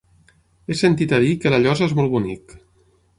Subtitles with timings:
[0.71, 2.57] He sentit a dir que La Llosa és molt bonic.